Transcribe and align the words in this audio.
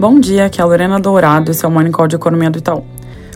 Bom 0.00 0.18
dia, 0.18 0.46
aqui 0.46 0.62
é 0.62 0.64
a 0.64 0.66
Lorena 0.66 0.98
Dourado, 0.98 1.50
esse 1.50 1.62
é 1.62 1.68
o 1.68 1.70
Morning 1.70 1.90
Call 1.90 2.08
de 2.08 2.16
Economia 2.16 2.48
do 2.48 2.56
Itaú. 2.56 2.82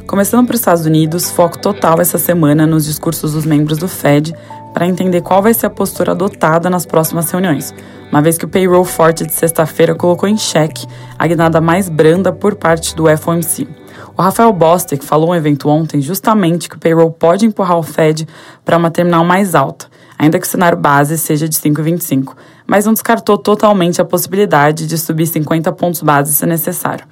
Começando 0.06 0.46
para 0.46 0.54
os 0.54 0.60
Estados 0.60 0.86
Unidos, 0.86 1.30
foco 1.30 1.58
total 1.58 2.00
essa 2.00 2.16
semana 2.16 2.66
nos 2.66 2.86
discursos 2.86 3.34
dos 3.34 3.44
membros 3.44 3.76
do 3.76 3.86
Fed 3.86 4.34
para 4.72 4.86
entender 4.86 5.20
qual 5.20 5.42
vai 5.42 5.52
ser 5.52 5.66
a 5.66 5.70
postura 5.70 6.12
adotada 6.12 6.70
nas 6.70 6.86
próximas 6.86 7.30
reuniões, 7.30 7.74
uma 8.10 8.22
vez 8.22 8.38
que 8.38 8.46
o 8.46 8.48
payroll 8.48 8.82
forte 8.82 9.26
de 9.26 9.34
sexta-feira 9.34 9.94
colocou 9.94 10.26
em 10.26 10.38
xeque 10.38 10.86
a 11.18 11.26
guinada 11.26 11.60
mais 11.60 11.90
branda 11.90 12.32
por 12.32 12.54
parte 12.54 12.96
do 12.96 13.14
FOMC. 13.14 13.68
O 14.16 14.22
Rafael 14.22 14.50
Bostic 14.50 15.04
falou 15.04 15.28
no 15.28 15.34
evento 15.34 15.68
ontem 15.68 16.00
justamente 16.00 16.70
que 16.70 16.76
o 16.76 16.80
payroll 16.80 17.10
pode 17.10 17.44
empurrar 17.44 17.76
o 17.76 17.82
Fed 17.82 18.26
para 18.64 18.78
uma 18.78 18.90
terminal 18.90 19.22
mais 19.22 19.54
alta, 19.54 19.88
ainda 20.18 20.38
que 20.38 20.46
o 20.46 20.50
cenário 20.50 20.78
base 20.78 21.18
seja 21.18 21.48
de 21.48 21.56
5,25, 21.56 22.34
mas 22.66 22.86
não 22.86 22.92
descartou 22.92 23.36
totalmente 23.36 24.00
a 24.00 24.04
possibilidade 24.04 24.86
de 24.86 24.98
subir 24.98 25.26
50 25.26 25.72
pontos 25.72 26.02
base 26.02 26.32
se 26.32 26.46
necessário. 26.46 27.04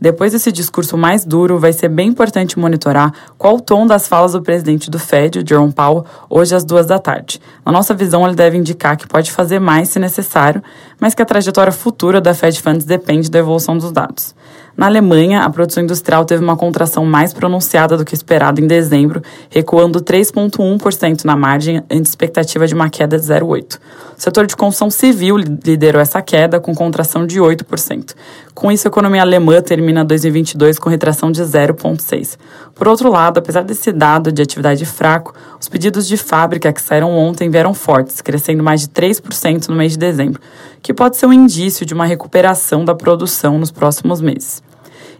Depois 0.00 0.30
desse 0.30 0.52
discurso 0.52 0.96
mais 0.96 1.24
duro, 1.24 1.58
vai 1.58 1.72
ser 1.72 1.88
bem 1.88 2.08
importante 2.08 2.58
monitorar 2.58 3.12
qual 3.36 3.56
o 3.56 3.60
tom 3.60 3.84
das 3.84 4.06
falas 4.06 4.32
do 4.32 4.40
presidente 4.40 4.88
do 4.88 4.98
Fed, 4.98 5.40
o 5.40 5.46
Jerome 5.46 5.72
Powell, 5.72 6.04
hoje 6.30 6.54
às 6.54 6.64
duas 6.64 6.86
da 6.86 7.00
tarde. 7.00 7.40
Na 7.66 7.72
nossa 7.72 7.94
visão, 7.94 8.24
ele 8.24 8.36
deve 8.36 8.56
indicar 8.56 8.96
que 8.96 9.08
pode 9.08 9.32
fazer 9.32 9.58
mais 9.58 9.88
se 9.88 9.98
necessário, 9.98 10.62
mas 11.00 11.14
que 11.14 11.22
a 11.22 11.26
trajetória 11.26 11.72
futura 11.72 12.20
da 12.20 12.32
Fed 12.32 12.62
Funds 12.62 12.84
depende 12.84 13.28
da 13.28 13.40
evolução 13.40 13.76
dos 13.76 13.90
dados. 13.90 14.36
Na 14.78 14.86
Alemanha, 14.86 15.40
a 15.40 15.50
produção 15.50 15.82
industrial 15.82 16.24
teve 16.24 16.40
uma 16.40 16.56
contração 16.56 17.04
mais 17.04 17.32
pronunciada 17.32 17.96
do 17.96 18.04
que 18.04 18.14
esperado 18.14 18.60
em 18.60 18.66
dezembro, 18.68 19.20
recuando 19.50 20.00
3,1% 20.00 21.24
na 21.24 21.34
margem, 21.34 21.82
ante 21.90 22.06
expectativa 22.06 22.64
de 22.64 22.74
uma 22.74 22.88
queda 22.88 23.18
de 23.18 23.24
0,8%. 23.24 23.80
O 24.16 24.20
setor 24.20 24.46
de 24.46 24.54
construção 24.54 24.88
civil 24.88 25.36
liderou 25.36 26.00
essa 26.00 26.22
queda, 26.22 26.60
com 26.60 26.72
contração 26.76 27.26
de 27.26 27.40
8%. 27.40 28.14
Com 28.54 28.70
isso, 28.70 28.86
a 28.86 28.90
economia 28.90 29.22
alemã 29.22 29.60
termina 29.60 30.04
2022 30.04 30.78
com 30.78 30.88
retração 30.88 31.32
de 31.32 31.42
0,6%. 31.42 32.36
Por 32.72 32.86
outro 32.86 33.10
lado, 33.10 33.38
apesar 33.38 33.64
desse 33.64 33.90
dado 33.90 34.30
de 34.30 34.40
atividade 34.40 34.86
fraco, 34.86 35.34
os 35.60 35.68
pedidos 35.68 36.06
de 36.06 36.16
fábrica 36.16 36.72
que 36.72 36.80
saíram 36.80 37.10
ontem 37.10 37.50
vieram 37.50 37.74
fortes, 37.74 38.20
crescendo 38.20 38.62
mais 38.62 38.82
de 38.82 38.88
3% 38.90 39.66
no 39.66 39.74
mês 39.74 39.90
de 39.90 39.98
dezembro, 39.98 40.40
que 40.80 40.94
pode 40.94 41.16
ser 41.16 41.26
um 41.26 41.32
indício 41.32 41.84
de 41.84 41.94
uma 41.94 42.06
recuperação 42.06 42.84
da 42.84 42.94
produção 42.94 43.58
nos 43.58 43.72
próximos 43.72 44.20
meses. 44.20 44.67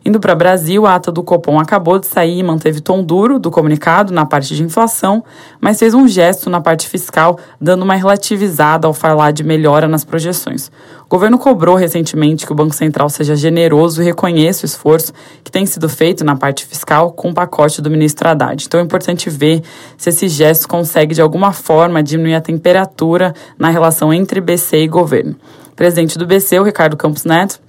Indo 0.08 0.18
para 0.18 0.34
Brasil, 0.34 0.86
a 0.86 0.94
ata 0.94 1.12
do 1.12 1.22
Copom 1.22 1.60
acabou 1.60 1.98
de 1.98 2.06
sair 2.06 2.38
e 2.38 2.42
manteve 2.42 2.80
tom 2.80 3.04
duro 3.04 3.38
do 3.38 3.50
comunicado 3.50 4.10
na 4.10 4.24
parte 4.24 4.56
de 4.56 4.62
inflação, 4.62 5.22
mas 5.60 5.78
fez 5.78 5.92
um 5.92 6.08
gesto 6.08 6.48
na 6.48 6.62
parte 6.62 6.88
fiscal, 6.88 7.38
dando 7.60 7.82
uma 7.82 7.94
relativizada 7.94 8.86
ao 8.86 8.94
falar 8.94 9.32
de 9.32 9.44
melhora 9.44 9.86
nas 9.86 10.06
projeções. 10.06 10.72
O 11.04 11.08
governo 11.10 11.36
cobrou 11.36 11.76
recentemente 11.76 12.46
que 12.46 12.52
o 12.52 12.54
Banco 12.54 12.74
Central 12.74 13.10
seja 13.10 13.36
generoso 13.36 14.00
e 14.00 14.04
reconheça 14.06 14.64
o 14.64 14.66
esforço 14.66 15.12
que 15.44 15.52
tem 15.52 15.66
sido 15.66 15.90
feito 15.90 16.24
na 16.24 16.34
parte 16.34 16.64
fiscal 16.64 17.12
com 17.12 17.28
o 17.28 17.34
pacote 17.34 17.82
do 17.82 17.90
ministro 17.90 18.30
Haddad. 18.30 18.64
Então 18.64 18.80
é 18.80 18.82
importante 18.82 19.28
ver 19.28 19.62
se 19.98 20.08
esse 20.08 20.26
gesto 20.26 20.66
consegue 20.66 21.14
de 21.14 21.20
alguma 21.20 21.52
forma 21.52 22.02
diminuir 22.02 22.34
a 22.34 22.40
temperatura 22.40 23.34
na 23.58 23.68
relação 23.68 24.10
entre 24.10 24.40
BC 24.40 24.84
e 24.84 24.88
governo. 24.88 25.36
O 25.70 25.76
presidente 25.76 26.16
do 26.16 26.26
BC, 26.26 26.58
o 26.58 26.62
Ricardo 26.62 26.96
Campos 26.96 27.26
Neto, 27.26 27.60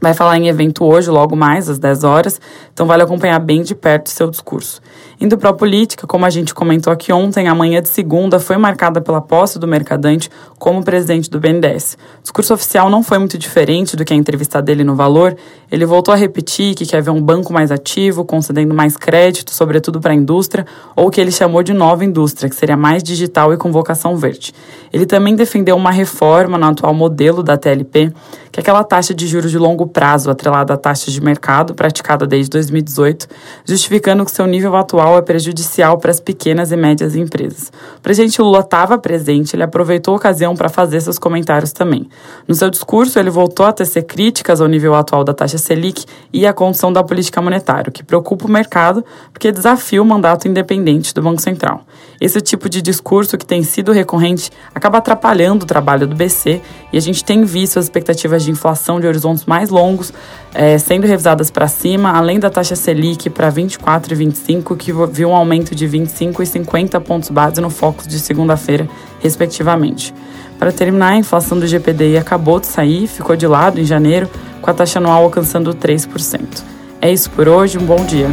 vai 0.00 0.14
falar 0.14 0.38
em 0.38 0.48
evento 0.48 0.84
hoje, 0.84 1.10
logo 1.10 1.34
mais, 1.34 1.68
às 1.68 1.78
10 1.78 2.04
horas, 2.04 2.40
então 2.72 2.86
vale 2.86 3.02
acompanhar 3.02 3.38
bem 3.38 3.62
de 3.62 3.74
perto 3.74 4.10
seu 4.10 4.30
discurso. 4.30 4.80
Indo 5.20 5.38
para 5.38 5.50
a 5.50 5.52
política, 5.52 6.06
como 6.06 6.26
a 6.26 6.30
gente 6.30 6.52
comentou 6.52 6.92
aqui 6.92 7.12
ontem, 7.12 7.46
a 7.46 7.54
manhã 7.54 7.80
de 7.80 7.88
segunda 7.88 8.40
foi 8.40 8.56
marcada 8.56 9.00
pela 9.00 9.20
posse 9.20 9.58
do 9.58 9.66
Mercadante 9.66 10.28
como 10.58 10.82
presidente 10.82 11.30
do 11.30 11.38
BNDES. 11.38 11.96
O 12.18 12.22
discurso 12.22 12.52
oficial 12.52 12.90
não 12.90 13.02
foi 13.02 13.18
muito 13.18 13.38
diferente 13.38 13.96
do 13.96 14.04
que 14.04 14.12
a 14.12 14.16
entrevista 14.16 14.60
dele 14.60 14.82
no 14.82 14.96
Valor. 14.96 15.36
Ele 15.70 15.86
voltou 15.86 16.12
a 16.12 16.16
repetir 16.16 16.74
que 16.74 16.84
quer 16.84 17.00
ver 17.00 17.10
um 17.10 17.22
banco 17.22 17.52
mais 17.52 17.70
ativo, 17.70 18.24
concedendo 18.24 18.74
mais 18.74 18.96
crédito, 18.96 19.52
sobretudo 19.52 20.00
para 20.00 20.12
a 20.12 20.14
indústria, 20.14 20.66
ou 20.96 21.06
o 21.06 21.10
que 21.10 21.20
ele 21.20 21.30
chamou 21.30 21.62
de 21.62 21.72
nova 21.72 22.04
indústria, 22.04 22.48
que 22.48 22.56
seria 22.56 22.76
mais 22.76 23.02
digital 23.02 23.52
e 23.52 23.56
com 23.56 23.70
vocação 23.70 24.16
verde. 24.16 24.52
Ele 24.92 25.06
também 25.06 25.36
defendeu 25.36 25.76
uma 25.76 25.90
reforma 25.90 26.58
no 26.58 26.66
atual 26.66 26.92
modelo 26.92 27.42
da 27.42 27.56
TLP, 27.56 28.12
que 28.50 28.58
é 28.58 28.62
aquela 28.62 28.84
taxa 28.84 29.14
de 29.14 29.26
juros 29.26 29.50
de 29.50 29.58
longo 29.58 29.86
prazo 29.86 30.30
atrelada 30.30 30.74
à 30.74 30.76
taxa 30.76 31.10
de 31.10 31.20
mercado 31.20 31.74
praticada 31.74 32.26
desde 32.26 32.50
2018, 32.50 33.28
justificando 33.64 34.24
que 34.24 34.30
seu 34.30 34.46
nível 34.46 34.74
atual 34.76 35.03
é 35.12 35.22
prejudicial 35.22 35.98
para 35.98 36.10
as 36.10 36.20
pequenas 36.20 36.72
e 36.72 36.76
médias 36.76 37.14
empresas. 37.14 37.70
O 37.98 38.00
presidente 38.00 38.40
Lula 38.40 38.60
estava 38.60 38.96
presente, 38.96 39.54
ele 39.54 39.62
aproveitou 39.62 40.14
a 40.14 40.16
ocasião 40.16 40.56
para 40.56 40.68
fazer 40.68 41.00
seus 41.00 41.18
comentários 41.18 41.72
também. 41.72 42.08
No 42.48 42.54
seu 42.54 42.70
discurso, 42.70 43.18
ele 43.18 43.30
voltou 43.30 43.66
a 43.66 43.72
tecer 43.72 44.04
críticas 44.04 44.60
ao 44.60 44.68
nível 44.68 44.94
atual 44.94 45.22
da 45.22 45.34
taxa 45.34 45.58
Selic 45.58 46.06
e 46.32 46.46
à 46.46 46.52
condição 46.52 46.92
da 46.92 47.04
política 47.04 47.42
monetária, 47.42 47.90
o 47.90 47.92
que 47.92 48.02
preocupa 48.02 48.46
o 48.46 48.50
mercado 48.50 49.04
porque 49.32 49.52
desafia 49.52 50.00
o 50.00 50.06
mandato 50.06 50.48
independente 50.48 51.12
do 51.12 51.20
Banco 51.20 51.42
Central. 51.42 51.84
Esse 52.20 52.40
tipo 52.40 52.68
de 52.68 52.80
discurso 52.80 53.36
que 53.36 53.44
tem 53.44 53.62
sido 53.62 53.92
recorrente 53.92 54.50
acaba 54.74 54.98
atrapalhando 54.98 55.64
o 55.64 55.66
trabalho 55.66 56.06
do 56.06 56.14
BC 56.16 56.62
e 56.92 56.96
a 56.96 57.00
gente 57.00 57.24
tem 57.24 57.44
visto 57.44 57.78
as 57.78 57.86
expectativas 57.86 58.44
de 58.44 58.50
inflação 58.50 59.00
de 59.00 59.06
horizontes 59.06 59.44
mais 59.44 59.68
longos 59.68 60.12
é, 60.54 60.78
sendo 60.78 61.06
revisadas 61.06 61.50
para 61.50 61.66
cima, 61.66 62.12
além 62.12 62.38
da 62.38 62.48
taxa 62.48 62.76
Selic 62.76 63.28
para 63.28 63.50
24 63.50 64.14
e 64.14 64.16
25, 64.16 64.76
que 64.76 64.92
viu 65.10 65.30
um 65.30 65.34
aumento 65.34 65.74
de 65.74 65.86
25 65.86 66.42
e 66.42 66.46
50 66.46 67.00
pontos 67.00 67.30
base 67.30 67.60
no 67.60 67.70
foco 67.70 68.06
de 68.06 68.18
segunda-feira, 68.18 68.88
respectivamente. 69.20 70.14
Para 70.58 70.72
terminar, 70.72 71.12
a 71.12 71.16
inflação 71.16 71.58
do 71.58 71.66
GPDI 71.66 72.16
acabou 72.16 72.60
de 72.60 72.66
sair, 72.66 73.06
ficou 73.06 73.36
de 73.36 73.46
lado 73.46 73.80
em 73.80 73.84
janeiro, 73.84 74.28
com 74.62 74.70
a 74.70 74.74
taxa 74.74 74.98
anual 74.98 75.24
alcançando 75.24 75.74
3%. 75.74 76.62
É 77.00 77.12
isso 77.12 77.30
por 77.30 77.48
hoje, 77.48 77.76
um 77.76 77.84
bom 77.84 78.04
dia. 78.06 78.28